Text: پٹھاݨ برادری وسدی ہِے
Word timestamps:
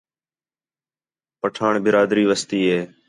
پٹھاݨ 1.41 1.73
برادری 1.85 2.23
وسدی 2.29 2.61
ہِے 2.69 2.81